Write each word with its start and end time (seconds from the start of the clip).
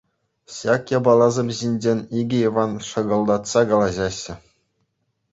Ҫак 0.53 0.87
япаласем 0.93 1.49
ҫинчен 1.57 1.99
икӗ 2.21 2.39
Иван 2.51 2.71
шӑкӑлтатса 2.87 3.61
калаҫаҫҫӗ. 3.73 4.35